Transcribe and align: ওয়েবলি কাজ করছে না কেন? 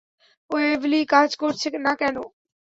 ওয়েবলি 0.49 0.99
কাজ 1.13 1.29
করছে 1.41 1.67
না 1.85 1.93
কেন? 2.01 2.15